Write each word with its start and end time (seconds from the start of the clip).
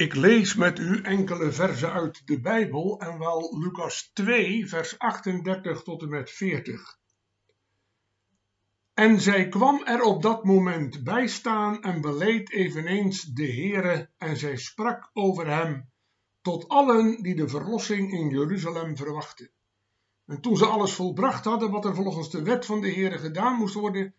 Ik 0.00 0.14
lees 0.14 0.54
met 0.54 0.78
u 0.78 1.02
enkele 1.02 1.52
verzen 1.52 1.92
uit 1.92 2.22
de 2.26 2.40
Bijbel 2.40 3.00
en 3.00 3.18
wel 3.18 3.58
Lucas 3.58 4.10
2, 4.12 4.68
vers 4.68 4.98
38 4.98 5.82
tot 5.82 6.02
en 6.02 6.08
met 6.08 6.30
40. 6.30 6.98
En 8.94 9.20
zij 9.20 9.48
kwam 9.48 9.84
er 9.84 10.02
op 10.02 10.22
dat 10.22 10.44
moment 10.44 11.04
bij 11.04 11.26
staan 11.26 11.82
en 11.82 12.00
beleed 12.00 12.50
eveneens 12.50 13.22
de 13.22 13.46
Heere 13.46 14.10
en 14.18 14.36
zij 14.36 14.56
sprak 14.56 15.10
over 15.12 15.46
hem 15.46 15.90
tot 16.42 16.68
allen 16.68 17.22
die 17.22 17.34
de 17.34 17.48
verlossing 17.48 18.12
in 18.12 18.28
Jeruzalem 18.28 18.96
verwachten. 18.96 19.50
En 20.26 20.40
toen 20.40 20.56
ze 20.56 20.66
alles 20.66 20.92
volbracht 20.92 21.44
hadden 21.44 21.70
wat 21.70 21.84
er 21.84 21.94
volgens 21.94 22.30
de 22.30 22.42
wet 22.42 22.66
van 22.66 22.80
de 22.80 22.92
Heere 22.92 23.18
gedaan 23.18 23.56
moest 23.56 23.74
worden, 23.74 24.14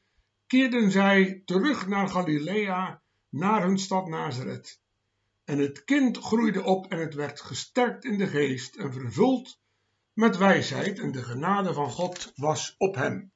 keerden 0.48 0.92
zij 0.92 1.42
terug 1.46 1.88
naar 1.88 2.08
Galilea, 2.08 3.02
naar 3.30 3.64
hun 3.64 3.78
stad 3.78 4.08
Nazareth. 4.08 4.81
En 5.52 5.60
het 5.60 5.84
kind 5.84 6.18
groeide 6.18 6.64
op 6.64 6.92
en 6.92 7.00
het 7.00 7.14
werd 7.14 7.42
gesterkt 7.42 8.06
in 8.06 8.18
de 8.18 8.28
geest 8.28 8.76
en 8.76 8.94
vervuld 8.94 9.60
met 10.14 10.38
wijsheid 10.38 11.00
en 11.00 11.12
de 11.12 11.24
genade 11.24 11.74
van 11.74 11.90
God 11.90 12.32
was 12.36 12.76
op 12.78 12.96
hem. 12.96 13.32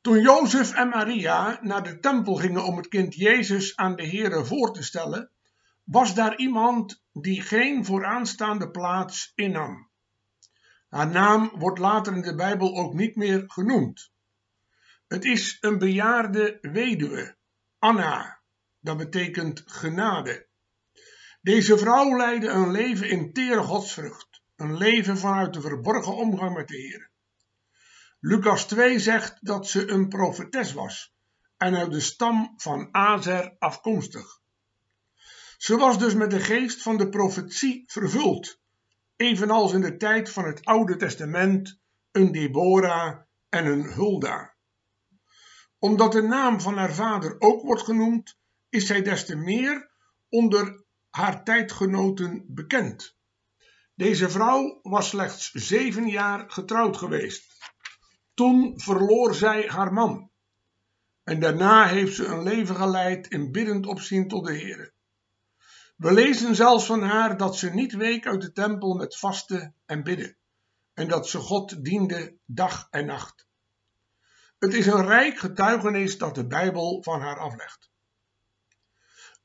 Toen 0.00 0.20
Jozef 0.20 0.72
en 0.72 0.88
Maria 0.88 1.58
naar 1.62 1.82
de 1.82 1.98
tempel 1.98 2.34
gingen 2.34 2.64
om 2.64 2.76
het 2.76 2.88
kind 2.88 3.14
Jezus 3.14 3.76
aan 3.76 3.96
de 3.96 4.08
Here 4.08 4.44
voor 4.44 4.72
te 4.72 4.82
stellen, 4.82 5.30
was 5.84 6.14
daar 6.14 6.36
iemand 6.36 7.02
die 7.12 7.42
geen 7.42 7.84
vooraanstaande 7.84 8.70
plaats 8.70 9.32
innam. 9.34 9.90
Haar 10.88 11.10
naam 11.10 11.52
wordt 11.54 11.78
later 11.78 12.14
in 12.14 12.22
de 12.22 12.34
Bijbel 12.34 12.76
ook 12.76 12.94
niet 12.94 13.16
meer 13.16 13.44
genoemd. 13.46 14.12
Het 15.06 15.24
is 15.24 15.56
een 15.60 15.78
bejaarde 15.78 16.58
weduwe, 16.60 17.36
Anna, 17.78 18.39
dat 18.80 18.96
betekent 18.96 19.62
genade. 19.66 20.48
Deze 21.40 21.78
vrouw 21.78 22.16
leidde 22.16 22.48
een 22.48 22.70
leven 22.70 23.08
in 23.08 23.32
tere 23.32 23.62
godsvrucht, 23.62 24.42
een 24.56 24.76
leven 24.76 25.18
vanuit 25.18 25.54
de 25.54 25.60
verborgen 25.60 26.16
omgang 26.16 26.54
met 26.54 26.68
de 26.68 26.76
Heer. 26.76 27.10
Lucas 28.20 28.66
2 28.66 28.98
zegt 28.98 29.38
dat 29.40 29.68
ze 29.68 29.88
een 29.88 30.08
profetes 30.08 30.72
was 30.72 31.14
en 31.56 31.76
uit 31.76 31.90
de 31.90 32.00
stam 32.00 32.54
van 32.56 32.88
Azer 32.94 33.56
afkomstig. 33.58 34.40
Ze 35.56 35.76
was 35.76 35.98
dus 35.98 36.14
met 36.14 36.30
de 36.30 36.40
geest 36.40 36.82
van 36.82 36.96
de 36.96 37.08
profetie 37.08 37.82
vervuld, 37.86 38.60
evenals 39.16 39.72
in 39.72 39.80
de 39.80 39.96
tijd 39.96 40.30
van 40.30 40.44
het 40.44 40.64
Oude 40.64 40.96
Testament 40.96 41.80
een 42.10 42.32
Deborah 42.32 43.20
en 43.48 43.66
een 43.66 43.82
Hulda. 43.82 44.54
Omdat 45.78 46.12
de 46.12 46.22
naam 46.22 46.60
van 46.60 46.76
haar 46.76 46.94
vader 46.94 47.36
ook 47.38 47.62
wordt 47.62 47.82
genoemd, 47.82 48.38
is 48.70 48.86
zij 48.86 49.02
des 49.02 49.26
te 49.26 49.36
meer 49.36 49.90
onder 50.28 50.84
haar 51.10 51.44
tijdgenoten 51.44 52.44
bekend. 52.48 53.16
Deze 53.94 54.30
vrouw 54.30 54.78
was 54.82 55.08
slechts 55.08 55.50
zeven 55.50 56.08
jaar 56.08 56.50
getrouwd 56.50 56.96
geweest. 56.96 57.72
Toen 58.34 58.80
verloor 58.80 59.34
zij 59.34 59.68
haar 59.68 59.92
man. 59.92 60.30
En 61.24 61.40
daarna 61.40 61.86
heeft 61.86 62.14
ze 62.14 62.24
een 62.24 62.42
leven 62.42 62.76
geleid 62.76 63.26
in 63.26 63.52
biddend 63.52 63.86
opzien 63.86 64.28
tot 64.28 64.46
de 64.46 64.52
Heer. 64.52 64.92
We 65.96 66.12
lezen 66.12 66.54
zelfs 66.54 66.86
van 66.86 67.02
haar 67.02 67.36
dat 67.36 67.56
ze 67.56 67.70
niet 67.70 67.92
week 67.92 68.26
uit 68.26 68.40
de 68.40 68.52
tempel 68.52 68.94
met 68.94 69.16
vasten 69.16 69.74
en 69.86 70.02
bidden. 70.02 70.36
En 70.94 71.08
dat 71.08 71.28
ze 71.28 71.38
God 71.38 71.84
diende 71.84 72.36
dag 72.44 72.86
en 72.90 73.06
nacht. 73.06 73.46
Het 74.58 74.74
is 74.74 74.86
een 74.86 75.06
rijk 75.06 75.38
getuigenis 75.38 76.18
dat 76.18 76.34
de 76.34 76.46
Bijbel 76.46 77.02
van 77.02 77.20
haar 77.20 77.38
aflegt. 77.38 77.89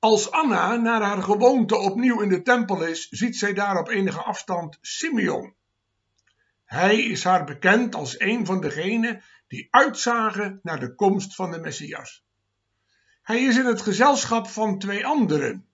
Als 0.06 0.32
Anna 0.32 0.76
naar 0.76 1.02
haar 1.02 1.24
gewoonte 1.24 1.78
opnieuw 1.78 2.22
in 2.22 2.30
de 2.30 2.42
tempel 2.42 2.84
is, 2.84 3.08
ziet 3.10 3.38
zij 3.38 3.54
daar 3.54 3.78
op 3.78 3.90
enige 3.90 4.22
afstand 4.22 4.78
Simeon. 4.82 5.56
Hij 6.66 7.02
is 7.02 7.24
haar 7.24 7.44
bekend 7.44 7.96
als 7.96 8.20
een 8.20 8.46
van 8.46 8.62
degenen 8.62 9.24
die 9.48 9.68
uitzagen 9.70 10.60
naar 10.64 10.80
de 10.80 10.96
komst 10.96 11.36
van 11.36 11.52
de 11.52 11.60
Messias. 11.60 12.26
Hij 13.22 13.44
is 13.44 13.58
in 13.58 13.66
het 13.66 13.82
gezelschap 13.82 14.48
van 14.48 14.80
twee 14.80 15.06
anderen, 15.06 15.68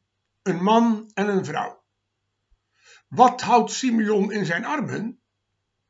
een 0.43 0.63
man 0.63 1.11
en 1.13 1.27
een 1.27 1.45
vrouw. 1.45 1.83
Wat 3.07 3.41
houdt 3.41 3.71
Simeon 3.71 4.31
in 4.31 4.45
zijn 4.45 4.65
armen? 4.65 5.19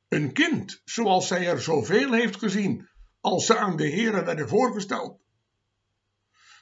Een 0.08 0.34
kind, 0.34 0.82
zoals 0.86 1.28
zij 1.28 1.48
er 1.48 1.62
zoveel 1.62 2.12
heeft 2.12 2.36
gezien 2.36 2.90
als 3.20 3.46
ze 3.46 3.58
aan 3.58 3.76
de 3.76 3.88
heren 3.88 4.26
werden 4.26 4.50
voorgesteld. 4.50 5.20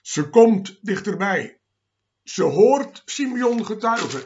Ze 0.02 0.30
komt 0.30 0.80
dichterbij 0.82 1.59
ze 2.30 2.44
hoort 2.44 3.02
Simeon 3.06 3.66
getuigen. 3.66 4.24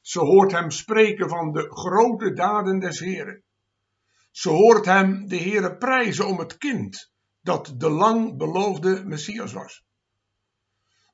Ze 0.00 0.20
hoort 0.20 0.52
hem 0.52 0.70
spreken 0.70 1.28
van 1.28 1.52
de 1.52 1.70
grote 1.70 2.32
daden 2.32 2.78
des 2.78 2.98
Heren. 2.98 3.42
Ze 4.30 4.48
hoort 4.48 4.84
hem 4.84 5.28
de 5.28 5.36
Heere 5.36 5.76
prijzen 5.76 6.26
om 6.26 6.38
het 6.38 6.58
kind 6.58 7.12
dat 7.40 7.74
de 7.76 7.90
lang 7.90 8.36
beloofde 8.36 9.04
Messias 9.04 9.52
was. 9.52 9.84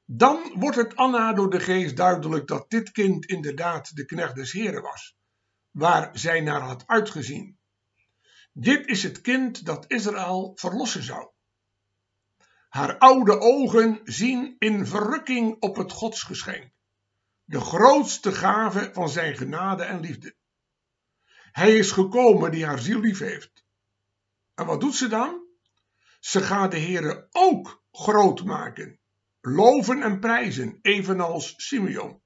Dan 0.05 0.53
wordt 0.55 0.77
het 0.77 0.97
Anna 0.97 1.33
door 1.33 1.51
de 1.51 1.61
geest 1.61 1.97
duidelijk 1.97 2.47
dat 2.47 2.71
dit 2.71 2.91
kind 2.91 3.27
inderdaad 3.27 3.97
de 3.97 4.05
knecht 4.05 4.35
des 4.35 4.53
Heren 4.53 4.83
was, 4.83 5.17
waar 5.71 6.19
zij 6.19 6.41
naar 6.41 6.61
had 6.61 6.87
uitgezien. 6.87 7.59
Dit 8.53 8.87
is 8.87 9.03
het 9.03 9.21
kind 9.21 9.65
dat 9.65 9.85
Israël 9.89 10.53
verlossen 10.55 11.03
zou. 11.03 11.31
Haar 12.71 12.99
oude 12.99 13.41
ogen 13.41 14.01
zien 14.05 14.57
in 14.59 14.87
verrukking 14.87 15.57
op 15.61 15.77
het 15.77 15.93
godsgeschenk, 15.93 16.71
de 17.45 17.61
grootste 17.61 18.33
gave 18.33 18.91
van 18.93 19.09
zijn 19.09 19.37
genade 19.37 19.83
en 19.83 20.01
liefde. 20.01 20.35
Hij 21.53 21.77
is 21.77 21.91
gekomen 21.91 22.51
die 22.51 22.67
haar 22.67 22.79
ziel 22.79 23.01
lief 23.01 23.19
heeft. 23.19 23.65
En 24.55 24.67
wat 24.67 24.81
doet 24.81 24.95
ze 24.95 25.09
dan? 25.09 25.45
Ze 26.21 26.41
gaat 26.41 26.71
de 26.71 26.79
Heere 26.79 27.29
ook 27.31 27.83
groot 27.93 28.45
maken, 28.45 28.99
loven 29.41 30.03
en 30.03 30.21
prijzen, 30.21 30.79
evenals 30.83 31.55
Simeon. 31.57 32.23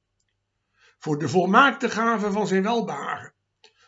Voor 0.98 1.18
de 1.18 1.28
volmaakte 1.28 1.90
gave 1.90 2.32
van 2.32 2.46
zijn 2.46 2.62
welbehagen, 2.62 3.34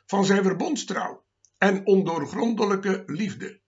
van 0.07 0.25
zijn 0.25 0.43
verbondstrouw 0.43 1.25
en 1.59 1.87
ondoorgrondelijke 1.87 3.03
liefde. 3.07 3.61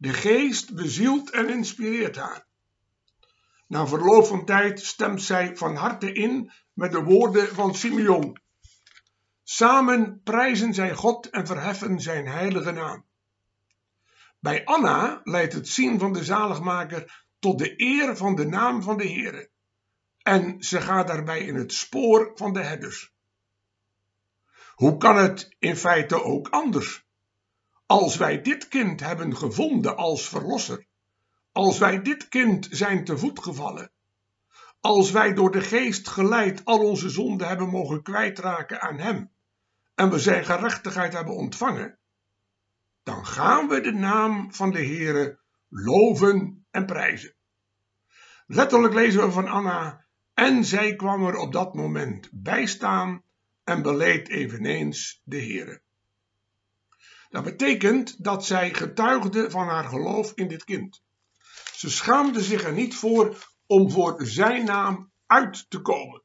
De 0.00 0.12
geest 0.12 0.74
bezielt 0.74 1.30
en 1.30 1.48
inspireert 1.48 2.16
haar. 2.16 2.46
Na 3.66 3.86
verloop 3.86 4.26
van 4.26 4.44
tijd 4.44 4.80
stemt 4.80 5.22
zij 5.22 5.56
van 5.56 5.76
harte 5.76 6.12
in 6.12 6.52
met 6.72 6.92
de 6.92 7.02
woorden 7.02 7.54
van 7.54 7.74
Simeon. 7.74 8.40
Samen 9.42 10.20
prijzen 10.22 10.74
zij 10.74 10.94
God 10.94 11.30
en 11.30 11.46
verheffen 11.46 12.00
zijn 12.00 12.26
heilige 12.28 12.70
naam. 12.70 13.04
Bij 14.38 14.64
Anna 14.64 15.20
leidt 15.24 15.52
het 15.52 15.68
zien 15.68 15.98
van 15.98 16.12
de 16.12 16.24
zaligmaker 16.24 17.26
tot 17.38 17.58
de 17.58 17.74
eer 17.76 18.16
van 18.16 18.34
de 18.34 18.46
naam 18.46 18.82
van 18.82 18.96
de 18.96 19.08
Heere. 19.08 19.50
En 20.22 20.62
ze 20.62 20.80
gaat 20.80 21.06
daarbij 21.06 21.40
in 21.40 21.54
het 21.54 21.72
spoor 21.72 22.32
van 22.34 22.52
de 22.52 22.62
herders. 22.62 23.12
Hoe 24.74 24.96
kan 24.96 25.16
het 25.16 25.56
in 25.58 25.76
feite 25.76 26.22
ook 26.22 26.48
anders? 26.48 27.07
Als 27.88 28.16
wij 28.16 28.42
dit 28.42 28.68
kind 28.68 29.00
hebben 29.00 29.36
gevonden 29.36 29.96
als 29.96 30.28
verlosser, 30.28 30.86
als 31.52 31.78
wij 31.78 32.02
dit 32.02 32.28
kind 32.28 32.68
zijn 32.70 33.04
te 33.04 33.18
voet 33.18 33.42
gevallen, 33.42 33.90
als 34.80 35.10
wij 35.10 35.34
door 35.34 35.50
de 35.50 35.60
geest 35.60 36.08
geleid 36.08 36.64
al 36.64 36.78
onze 36.78 37.10
zonden 37.10 37.48
hebben 37.48 37.68
mogen 37.68 38.02
kwijtraken 38.02 38.80
aan 38.80 38.98
Hem 38.98 39.30
en 39.94 40.10
we 40.10 40.18
zijn 40.18 40.44
gerechtigheid 40.44 41.12
hebben 41.12 41.34
ontvangen, 41.34 41.98
dan 43.02 43.26
gaan 43.26 43.68
we 43.68 43.80
de 43.80 43.92
naam 43.92 44.54
van 44.54 44.70
de 44.70 44.84
Heere 44.84 45.38
loven 45.68 46.66
en 46.70 46.86
prijzen. 46.86 47.34
Letterlijk 48.46 48.94
lezen 48.94 49.26
we 49.26 49.32
van 49.32 49.48
Anna, 49.48 50.06
en 50.34 50.64
zij 50.64 50.96
kwam 50.96 51.26
er 51.26 51.36
op 51.36 51.52
dat 51.52 51.74
moment 51.74 52.28
bij 52.32 52.66
staan 52.66 53.22
en 53.64 53.82
beleed 53.82 54.28
eveneens 54.28 55.20
de 55.24 55.36
Heere. 55.36 55.86
Dat 57.28 57.44
betekent 57.44 58.24
dat 58.24 58.44
zij 58.44 58.74
getuigde 58.74 59.50
van 59.50 59.66
haar 59.66 59.84
geloof 59.84 60.32
in 60.34 60.48
dit 60.48 60.64
kind. 60.64 61.02
Ze 61.74 61.90
schaamde 61.90 62.42
zich 62.42 62.64
er 62.64 62.72
niet 62.72 62.94
voor 62.94 63.46
om 63.66 63.90
voor 63.90 64.26
zijn 64.26 64.64
naam 64.64 65.12
uit 65.26 65.70
te 65.70 65.80
komen. 65.80 66.22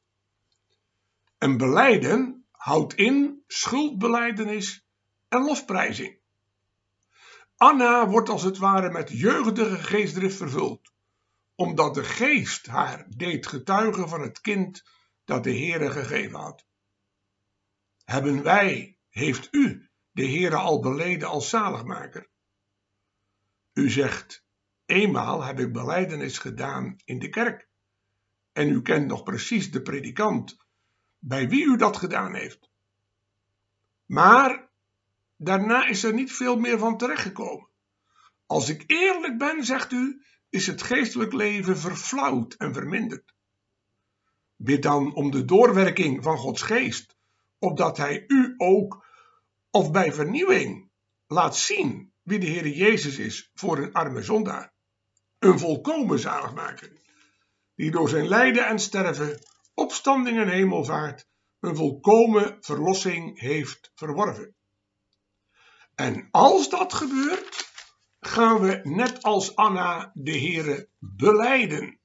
En 1.38 1.56
beleiden 1.56 2.46
houdt 2.50 2.94
in 2.94 3.42
schuldbeleidenis 3.46 4.86
en 5.28 5.44
lofprijzing. 5.44 6.18
Anna 7.56 8.08
wordt 8.08 8.28
als 8.28 8.42
het 8.42 8.58
ware 8.58 8.90
met 8.90 9.10
jeugdige 9.10 9.78
geestdrift 9.78 10.36
vervuld, 10.36 10.92
omdat 11.54 11.94
de 11.94 12.04
geest 12.04 12.66
haar 12.66 13.06
deed 13.08 13.46
getuigen 13.46 14.08
van 14.08 14.20
het 14.20 14.40
kind 14.40 14.82
dat 15.24 15.44
de 15.44 15.50
Heere 15.50 15.90
gegeven 15.90 16.38
had. 16.38 16.66
Hebben 18.04 18.42
wij, 18.42 18.98
heeft 19.08 19.48
u, 19.50 19.90
de 20.14 20.26
Heere 20.26 20.56
al 20.56 20.80
beleden 20.80 21.28
als 21.28 21.48
zaligmaker? 21.48 22.28
U 23.72 23.90
zegt, 23.90 24.44
eenmaal 24.86 25.42
heb 25.42 25.60
ik 25.60 25.72
beleidenis 25.72 26.38
gedaan 26.38 26.96
in 27.04 27.18
de 27.18 27.28
kerk. 27.28 27.68
En 28.52 28.68
u 28.68 28.82
kent 28.82 29.06
nog 29.06 29.22
precies 29.22 29.70
de 29.70 29.82
predikant 29.82 30.56
bij 31.18 31.48
wie 31.48 31.64
u 31.64 31.76
dat 31.76 31.96
gedaan 31.96 32.34
heeft. 32.34 32.70
Maar 34.04 34.70
daarna 35.36 35.86
is 35.86 36.04
er 36.04 36.14
niet 36.14 36.32
veel 36.32 36.56
meer 36.56 36.78
van 36.78 36.96
terechtgekomen. 36.96 37.68
Als 38.46 38.68
ik 38.68 38.84
eerlijk 38.86 39.38
ben, 39.38 39.64
zegt 39.64 39.92
u, 39.92 40.22
is 40.48 40.66
het 40.66 40.82
geestelijk 40.82 41.32
leven 41.32 41.78
verflauwd 41.78 42.54
en 42.54 42.74
verminderd. 42.74 43.34
Bid 44.56 44.82
dan 44.82 45.14
om 45.14 45.30
de 45.30 45.44
doorwerking 45.44 46.22
van 46.22 46.36
Gods 46.36 46.62
geest, 46.62 47.16
opdat 47.58 47.96
Hij 47.96 48.24
u 48.26 48.54
ook, 48.56 49.03
of 49.74 49.90
bij 49.90 50.12
vernieuwing, 50.12 50.90
laat 51.26 51.56
zien 51.56 52.12
wie 52.22 52.38
de 52.38 52.46
Heer 52.46 52.68
Jezus 52.68 53.18
is 53.18 53.50
voor 53.54 53.78
een 53.78 53.92
arme 53.92 54.22
zondaar. 54.22 54.72
Een 55.38 55.58
volkomen 55.58 56.18
zaligmaker, 56.18 56.92
die 57.74 57.90
door 57.90 58.08
zijn 58.08 58.28
lijden 58.28 58.66
en 58.66 58.78
sterven, 58.78 59.38
opstanding 59.74 60.38
en 60.38 60.48
hemelvaart, 60.48 61.26
een 61.60 61.76
volkomen 61.76 62.56
verlossing 62.60 63.40
heeft 63.40 63.92
verworven. 63.94 64.54
En 65.94 66.28
als 66.30 66.68
dat 66.68 66.92
gebeurt, 66.92 67.72
gaan 68.20 68.60
we 68.60 68.80
net 68.82 69.22
als 69.22 69.56
Anna 69.56 70.10
de 70.14 70.38
Heere 70.38 70.88
beleiden. 70.98 71.98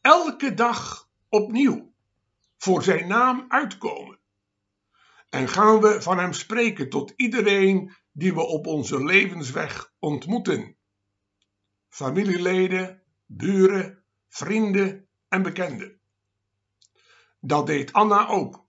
Elke 0.00 0.54
dag 0.54 1.08
opnieuw 1.28 1.92
voor 2.56 2.82
zijn 2.82 3.08
naam 3.08 3.44
uitkomen. 3.48 4.18
En 5.34 5.48
gaan 5.48 5.80
we 5.80 6.02
van 6.02 6.18
hem 6.18 6.32
spreken 6.32 6.88
tot 6.88 7.12
iedereen 7.16 7.94
die 8.12 8.34
we 8.34 8.40
op 8.40 8.66
onze 8.66 9.04
levensweg 9.04 9.92
ontmoeten. 9.98 10.76
Familieleden, 11.88 13.02
buren, 13.26 14.04
vrienden 14.28 15.08
en 15.28 15.42
bekenden. 15.42 16.00
Dat 17.40 17.66
deed 17.66 17.92
Anna 17.92 18.28
ook. 18.28 18.64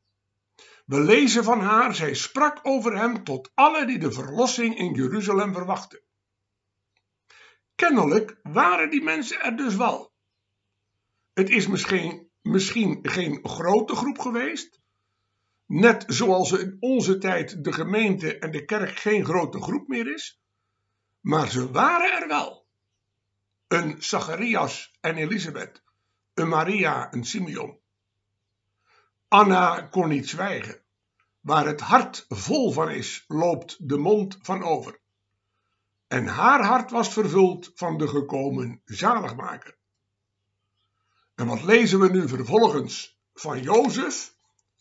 We 0.85 0.99
lezen 0.99 1.43
van 1.43 1.59
haar, 1.59 1.95
zij 1.95 2.13
sprak 2.13 2.59
over 2.63 2.97
hem 2.97 3.23
tot 3.23 3.51
alle 3.53 3.85
die 3.85 3.99
de 3.99 4.11
verlossing 4.11 4.77
in 4.77 4.93
Jeruzalem 4.93 5.53
verwachten. 5.53 6.01
Kennelijk 7.75 8.39
waren 8.43 8.89
die 8.89 9.03
mensen 9.03 9.41
er 9.41 9.55
dus 9.55 9.75
wel. 9.75 10.13
Het 11.33 11.49
is 11.49 11.67
misschien, 11.67 12.29
misschien 12.41 12.99
geen 13.01 13.39
grote 13.43 13.95
groep 13.95 14.19
geweest, 14.19 14.83
net 15.65 16.03
zoals 16.07 16.51
in 16.51 16.77
onze 16.79 17.17
tijd 17.17 17.63
de 17.63 17.73
gemeente 17.73 18.37
en 18.37 18.51
de 18.51 18.65
kerk 18.65 18.99
geen 18.99 19.25
grote 19.25 19.61
groep 19.61 19.87
meer 19.87 20.13
is, 20.13 20.41
maar 21.19 21.49
ze 21.49 21.71
waren 21.71 22.21
er 22.21 22.27
wel. 22.27 22.65
Een 23.67 24.03
Zacharias 24.03 24.97
en 25.01 25.17
Elisabeth, 25.17 25.83
een 26.33 26.47
Maria 26.47 27.11
en 27.11 27.23
Simeon. 27.23 27.79
Anna 29.27 29.81
kon 29.81 30.09
niet 30.09 30.29
zwijgen. 30.29 30.83
Waar 31.39 31.65
het 31.65 31.81
hart 31.81 32.25
vol 32.29 32.71
van 32.71 32.89
is, 32.89 33.25
loopt 33.27 33.89
de 33.89 33.97
mond 33.97 34.37
van 34.41 34.63
over. 34.63 34.99
En 36.07 36.27
haar 36.27 36.65
hart 36.65 36.91
was 36.91 37.13
vervuld 37.13 37.71
van 37.75 37.97
de 37.97 38.07
gekomen 38.07 38.81
zaligmaker. 38.85 39.77
En 41.35 41.47
wat 41.47 41.63
lezen 41.63 41.99
we 41.99 42.09
nu 42.09 42.27
vervolgens 42.27 43.19
van 43.33 43.61
Jozef 43.61 44.34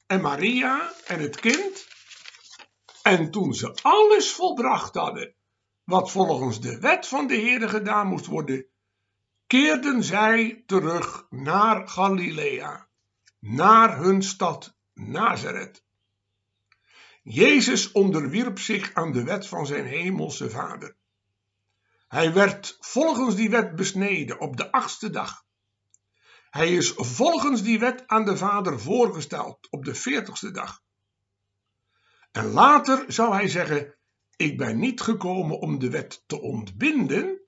en 0.06 0.20
Maria 0.20 0.92
en 1.06 1.20
het 1.20 1.40
kind? 1.40 1.86
En 3.02 3.30
toen 3.30 3.54
ze 3.54 3.78
alles 3.82 4.32
volbracht 4.32 4.94
hadden, 4.94 5.34
wat 5.84 6.10
volgens 6.10 6.60
de 6.60 6.78
wet 6.78 7.06
van 7.06 7.26
de 7.26 7.34
Heer 7.34 7.68
gedaan 7.68 8.06
moest 8.06 8.26
worden, 8.26 8.66
keerden 9.46 10.02
zij 10.04 10.62
terug 10.66 11.26
naar 11.30 11.88
Galilea 11.88 12.88
naar 13.38 13.98
hun 13.98 14.22
stad 14.22 14.76
Nazareth. 14.94 15.84
Jezus 17.22 17.92
onderwierp 17.92 18.58
zich 18.58 18.94
aan 18.94 19.12
de 19.12 19.24
wet 19.24 19.46
van 19.46 19.66
zijn 19.66 19.86
hemelse 19.86 20.50
vader. 20.50 20.96
Hij 22.08 22.32
werd 22.32 22.76
volgens 22.80 23.34
die 23.34 23.50
wet 23.50 23.76
besneden 23.76 24.40
op 24.40 24.56
de 24.56 24.72
achtste 24.72 25.10
dag. 25.10 25.44
Hij 26.54 26.74
is 26.74 26.92
volgens 26.96 27.62
die 27.62 27.78
wet 27.78 28.02
aan 28.06 28.24
de 28.24 28.36
Vader 28.36 28.80
voorgesteld 28.80 29.70
op 29.70 29.84
de 29.84 29.94
veertigste 29.94 30.50
dag. 30.50 30.82
En 32.32 32.46
later 32.46 33.12
zou 33.12 33.34
hij 33.34 33.48
zeggen: 33.48 33.96
Ik 34.36 34.58
ben 34.58 34.78
niet 34.78 35.00
gekomen 35.00 35.58
om 35.58 35.78
de 35.78 35.90
wet 35.90 36.22
te 36.26 36.40
ontbinden, 36.40 37.40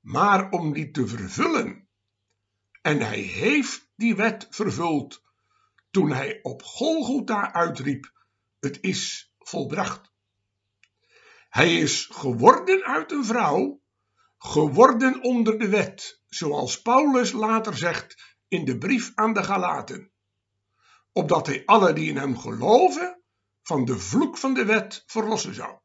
maar 0.00 0.50
om 0.50 0.72
die 0.72 0.90
te 0.90 1.06
vervullen. 1.06 1.88
En 2.82 3.00
hij 3.00 3.20
heeft 3.20 3.90
die 3.96 4.16
wet 4.16 4.46
vervuld 4.50 5.22
toen 5.90 6.10
hij 6.10 6.38
op 6.42 6.62
Golgotha 6.62 7.52
uitriep: 7.52 8.12
Het 8.60 8.78
is 8.80 9.32
volbracht. 9.38 10.12
Hij 11.48 11.78
is 11.78 12.08
geworden 12.12 12.82
uit 12.84 13.12
een 13.12 13.24
vrouw, 13.24 13.82
geworden 14.38 15.22
onder 15.22 15.58
de 15.58 15.68
wet, 15.68 16.22
zoals 16.26 16.82
Paulus 16.82 17.32
later 17.32 17.76
zegt 17.76 18.36
in 18.48 18.64
de 18.64 18.78
brief 18.78 19.12
aan 19.14 19.32
de 19.32 19.42
Galaten, 19.42 20.10
opdat 21.12 21.46
hij 21.46 21.62
alle 21.64 21.92
die 21.92 22.08
in 22.08 22.16
hem 22.16 22.38
geloven 22.38 23.22
van 23.62 23.84
de 23.84 23.98
vloek 23.98 24.38
van 24.38 24.54
de 24.54 24.64
wet 24.64 25.02
verlossen 25.06 25.54
zou. 25.54 25.78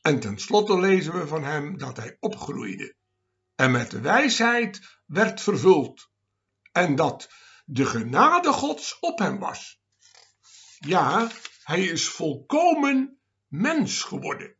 En 0.00 0.20
tenslotte 0.20 0.78
lezen 0.78 1.12
we 1.18 1.26
van 1.26 1.44
hem 1.44 1.78
dat 1.78 1.96
hij 1.96 2.16
opgroeide 2.20 2.96
en 3.54 3.70
met 3.70 4.00
wijsheid 4.00 5.00
werd 5.06 5.40
vervuld 5.40 6.10
en 6.72 6.94
dat 6.94 7.28
de 7.64 7.86
genade 7.86 8.52
Gods 8.52 8.98
op 9.00 9.18
hem 9.18 9.38
was. 9.38 9.80
Ja, 10.78 11.30
hij 11.62 11.84
is 11.84 12.08
volkomen 12.08 13.20
mens 13.46 14.02
geworden. 14.02 14.56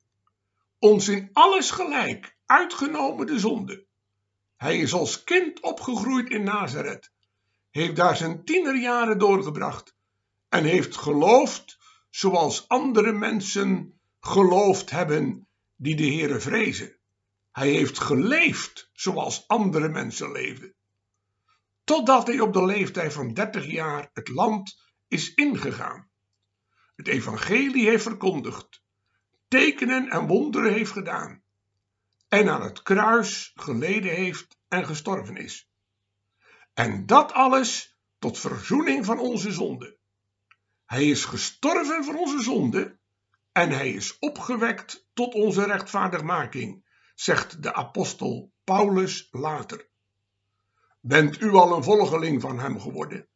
Ons 0.79 1.09
in 1.09 1.31
alles 1.33 1.71
gelijk, 1.71 2.37
uitgenomen 2.47 3.27
de 3.27 3.39
zonde. 3.39 3.87
Hij 4.63 4.79
is 4.79 4.93
als 4.93 5.25
kind 5.25 5.61
opgegroeid 5.61 6.31
in 6.31 6.43
Nazareth, 6.43 7.13
heeft 7.71 7.97
daar 7.97 8.17
zijn 8.17 8.45
tienerjaren 8.45 9.19
doorgebracht 9.19 9.95
en 10.49 10.65
heeft 10.65 10.97
geloofd 10.97 11.79
zoals 12.11 12.69
andere 12.69 13.13
mensen 13.13 14.01
geloofd 14.21 14.91
hebben 14.91 15.49
die 15.77 15.97
de 15.97 16.07
Heere 16.07 16.41
vrezen. 16.41 16.97
Hij 17.53 17.69
heeft 17.69 17.99
geleefd 17.99 18.91
zoals 18.93 19.49
andere 19.49 19.89
mensen 19.89 20.33
leefden 20.33 20.75
totdat 21.85 22.27
hij 22.27 22.41
op 22.41 22.53
de 22.53 22.65
leeftijd 22.65 23.13
van 23.13 23.35
30 23.35 23.67
jaar 23.67 24.11
het 24.13 24.29
land 24.29 24.83
is 25.09 25.35
ingegaan. 25.35 26.11
Het 26.97 27.09
evangelie 27.09 27.89
heeft 27.89 28.03
verkondigd, 28.03 28.83
tekenen 29.49 30.09
en 30.09 30.27
wonderen 30.27 30.73
heeft 30.73 30.93
gedaan 30.93 31.42
en 32.33 32.49
aan 32.49 32.63
het 32.63 32.83
kruis 32.83 33.53
geleden 33.55 34.15
heeft 34.15 34.59
en 34.69 34.87
gestorven 34.87 35.37
is. 35.37 35.71
En 36.75 37.07
dat 37.07 37.33
alles 37.33 37.99
tot 38.19 38.39
verzoening 38.39 39.05
van 39.05 39.19
onze 39.19 39.53
zonde. 39.53 39.99
Hij 40.85 41.09
is 41.09 41.25
gestorven 41.25 42.05
voor 42.05 42.15
onze 42.15 42.43
zonde 42.43 42.99
en 43.53 43.71
hij 43.71 43.91
is 43.91 44.19
opgewekt 44.19 45.09
tot 45.13 45.35
onze 45.35 45.65
rechtvaardigmaking, 45.65 46.85
zegt 47.15 47.63
de 47.63 47.75
apostel 47.75 48.53
Paulus 48.65 49.29
later. 49.31 49.89
Bent 51.01 51.41
u 51.41 51.53
al 51.53 51.77
een 51.77 51.85
volgeling 51.85 52.41
van 52.41 52.59
hem 52.59 52.81
geworden? 52.81 53.29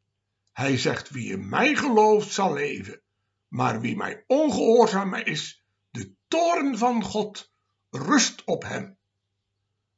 Hij 0.52 0.78
zegt, 0.78 1.10
wie 1.10 1.32
in 1.32 1.48
mij 1.48 1.74
gelooft 1.74 2.32
zal 2.32 2.52
leven, 2.52 3.02
maar 3.48 3.80
wie 3.80 3.96
mij 3.96 4.24
ongehoorzaam 4.26 5.14
is, 5.14 5.64
de 5.90 6.14
toorn 6.28 6.78
van 6.78 7.02
God 7.02 7.54
rust 7.96 8.44
op 8.44 8.62
hem. 8.62 8.96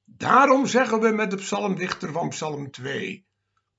Daarom 0.04 0.66
zeggen 0.66 1.00
we 1.00 1.08
met 1.08 1.30
de 1.30 1.36
psalmdichter 1.36 2.12
van 2.12 2.28
psalm 2.28 2.70
2, 2.70 3.26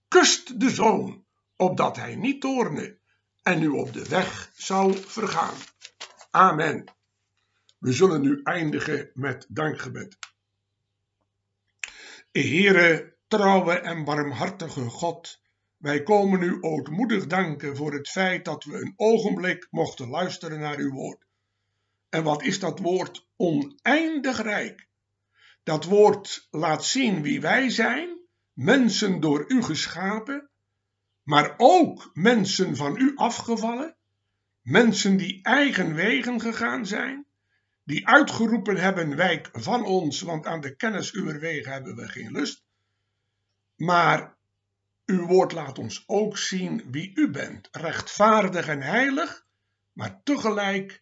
kust 0.08 0.60
de 0.60 0.70
zoon, 0.70 1.26
opdat 1.56 1.96
hij 1.96 2.16
niet 2.16 2.42
toorne 2.42 2.98
en 3.44 3.64
u 3.64 3.68
op 3.68 3.94
de 3.94 4.10
weg 4.10 4.52
zou 4.54 4.98
vergaan. 4.98 5.56
Amen. 6.32 6.84
We 7.78 7.94
zullen 7.94 8.22
nu 8.22 8.42
eindigen 8.44 9.10
met 9.14 9.46
dankgebed. 9.50 10.18
Heere, 12.32 13.16
trouwe 13.28 13.74
en 13.74 14.04
barmhartige 14.04 14.90
God, 14.90 15.40
Wij 15.80 16.04
komen 16.04 16.42
u 16.42 16.58
ootmoedig 16.62 17.28
danken 17.28 17.76
voor 17.76 17.94
het 17.94 18.10
feit 18.10 18.46
dat 18.46 18.64
we 18.64 18.82
een 18.82 18.94
ogenblik 18.96 19.68
mochten 19.70 20.10
luisteren 20.10 20.60
naar 20.60 20.78
uw 20.78 20.92
woord. 20.92 21.26
En 22.10 22.24
wat 22.24 22.44
is 22.44 22.60
dat 22.60 22.80
woord 22.80 23.28
oneindig 23.36 24.42
rijk? 24.42 24.88
Dat 25.64 25.86
woord 25.86 26.48
laat 26.52 26.86
zien 26.86 27.22
wie 27.22 27.42
wij 27.42 27.70
zijn, 27.70 28.20
mensen 28.54 29.20
door 29.20 29.46
u 29.48 29.64
geschapen, 29.64 30.50
maar 31.24 31.54
ook 31.58 32.10
mensen 32.14 32.76
van 32.76 32.98
u 32.98 33.16
afgevallen, 33.16 33.98
mensen 34.62 35.18
die 35.18 35.44
eigen 35.44 35.94
wegen 35.94 36.42
gegaan 36.42 36.86
zijn, 36.86 37.26
die 37.84 38.08
uitgeroepen 38.08 38.78
hebben: 38.78 39.16
wijk 39.16 39.50
van 39.52 39.86
ons, 39.86 40.22
want 40.22 40.46
aan 40.46 40.62
de 40.62 40.76
kennis 40.76 41.12
uw 41.12 41.40
wegen 41.40 41.72
hebben 41.72 41.96
we 41.96 42.08
geen 42.08 42.32
lust. 42.32 42.64
Maar 43.76 44.38
uw 45.06 45.26
woord 45.26 45.52
laat 45.52 45.78
ons 45.78 46.04
ook 46.08 46.38
zien 46.38 46.92
wie 46.92 47.12
u 47.16 47.30
bent, 47.32 47.68
rechtvaardig 47.72 48.68
en 48.68 48.82
heilig, 48.82 49.46
maar 49.94 50.22
tegelijk 50.24 51.02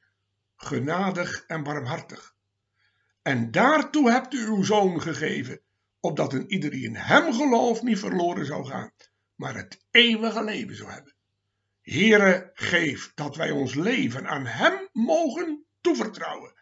genadig 0.58 1.44
en 1.48 1.64
barmhartig. 1.64 2.36
En 3.22 3.52
daartoe 3.52 4.12
hebt 4.12 4.34
u 4.34 4.46
uw 4.46 4.64
zoon 4.64 5.02
gegeven, 5.02 5.62
opdat 6.00 6.34
een 6.34 6.52
ieder 6.52 6.70
die 6.70 6.86
in 6.86 6.96
hem 6.96 7.34
gelooft 7.34 7.82
niet 7.82 8.00
verloren 8.00 8.46
zou 8.46 8.66
gaan, 8.66 8.92
maar 9.36 9.56
het 9.56 9.86
eeuwige 9.92 10.44
leven 10.44 10.76
zou 10.76 10.92
hebben. 10.92 11.16
Heere, 11.82 12.50
geef 12.54 13.12
dat 13.14 13.36
wij 13.36 13.52
ons 13.52 13.76
leven 13.76 14.28
aan 14.28 14.46
hem 14.46 14.90
mogen 14.92 15.66
toevertrouwen 15.82 16.54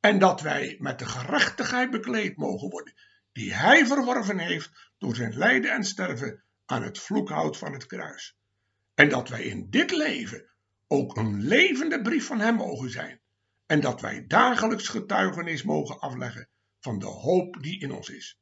en 0.00 0.18
dat 0.18 0.40
wij 0.40 0.76
met 0.78 0.98
de 0.98 1.06
gerechtigheid 1.06 1.90
bekleed 1.90 2.36
mogen 2.36 2.70
worden, 2.70 2.94
die 3.32 3.54
hij 3.54 3.86
verworven 3.86 4.38
heeft 4.38 4.90
door 4.98 5.14
zijn 5.14 5.36
lijden 5.36 5.72
en 5.72 5.84
sterven 5.84 6.44
aan 6.66 6.82
het 6.82 6.98
vloekhout 6.98 7.56
van 7.56 7.72
het 7.72 7.86
kruis. 7.86 8.36
En 8.94 9.08
dat 9.08 9.28
wij 9.28 9.42
in 9.42 9.70
dit 9.70 9.90
leven 9.90 10.50
ook 10.86 11.16
een 11.16 11.42
levende 11.42 12.02
brief 12.02 12.26
van 12.26 12.40
hem 12.40 12.54
mogen 12.54 12.90
zijn, 12.90 13.20
en 13.72 13.80
dat 13.80 14.00
wij 14.00 14.26
dagelijks 14.26 14.88
getuigenis 14.88 15.62
mogen 15.62 16.00
afleggen 16.00 16.48
van 16.80 16.98
de 16.98 17.06
hoop 17.06 17.62
die 17.62 17.80
in 17.80 17.92
ons 17.92 18.08
is. 18.08 18.40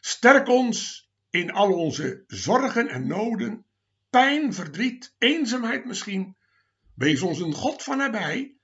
Sterk 0.00 0.48
ons 0.48 1.10
in 1.30 1.50
al 1.50 1.72
onze 1.72 2.24
zorgen 2.26 2.88
en 2.88 3.06
noden, 3.06 3.64
pijn, 4.10 4.54
verdriet, 4.54 5.14
eenzaamheid 5.18 5.84
misschien. 5.84 6.36
Wees 6.94 7.22
ons 7.22 7.40
een 7.40 7.52
God 7.52 7.82
van 7.82 7.96
nabij 7.96 8.56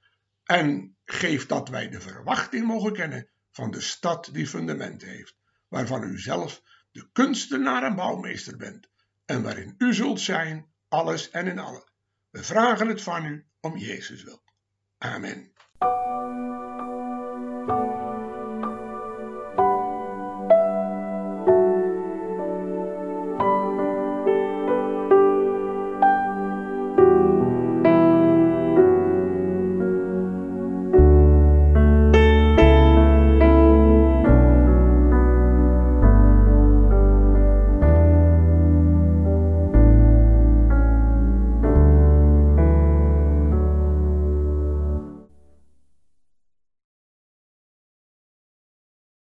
en 0.44 0.96
geef 1.04 1.46
dat 1.46 1.68
wij 1.68 1.88
de 1.88 2.00
verwachting 2.00 2.66
mogen 2.66 2.92
kennen 2.92 3.28
van 3.50 3.70
de 3.70 3.80
stad 3.80 4.28
die 4.32 4.46
fundamenten 4.46 5.08
heeft, 5.08 5.36
waarvan 5.68 6.02
u 6.02 6.18
zelf 6.18 6.62
de 6.90 7.08
kunstenaar 7.12 7.82
en 7.82 7.94
bouwmeester 7.94 8.56
bent, 8.56 8.88
en 9.24 9.42
waarin 9.42 9.74
u 9.78 9.94
zult 9.94 10.20
zijn, 10.20 10.66
alles 10.88 11.30
en 11.30 11.46
in 11.46 11.58
allen. 11.58 11.90
We 12.30 12.42
vragen 12.42 12.88
het 12.88 13.02
van 13.02 13.24
u 13.24 13.46
om 13.60 13.76
Jezus 13.76 14.22
wil. 14.22 14.42
Amen. 14.98 15.51
you 15.82 16.21